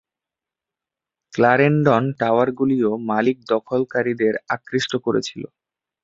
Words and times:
Clarendon 1.33 2.03
টাওয়ারগুলিও 2.19 2.91
মালিক 3.09 3.37
দখলকারীদের 3.53 4.33
আকৃষ্ট 4.47 4.91
করেছিল। 5.05 5.43